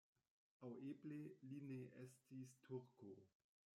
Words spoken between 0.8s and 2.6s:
eble li ne estis